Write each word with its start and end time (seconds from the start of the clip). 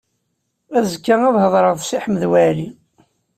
Azekka 0.77 1.15
ad 1.27 1.35
hedreɣ 1.43 1.75
i 1.79 1.83
Si 1.89 1.97
Ḥmed 2.03 2.23
Waɛli. 2.31 2.69